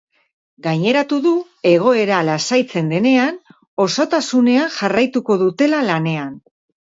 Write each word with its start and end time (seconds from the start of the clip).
Gaineratu 0.67 1.17
du, 1.25 1.33
egoera 1.71 2.21
lasaitzen 2.29 2.89
denean, 2.93 3.37
osotasunean 3.85 4.73
jarraituko 4.79 5.39
dutela 5.45 5.83
lanean. 5.93 6.35